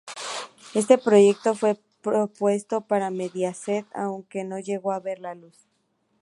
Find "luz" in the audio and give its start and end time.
5.35-5.67